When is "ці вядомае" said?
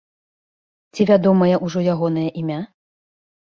0.93-1.51